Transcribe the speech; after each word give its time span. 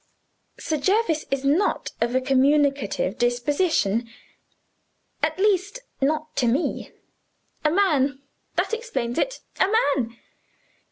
Sir 0.59 0.77
Jervis 0.79 1.25
is 1.29 1.45
not 1.45 1.91
of 2.01 2.15
a 2.15 2.21
communicative 2.21 3.19
disposition. 3.19 4.09
At 5.21 5.37
least, 5.37 5.77
not 6.01 6.35
to 6.37 6.47
me. 6.47 6.91
A 7.63 7.69
man 7.69 8.19
that 8.55 8.73
explains 8.73 9.19
it 9.19 9.41
a 9.59 9.67
man! 9.95 10.17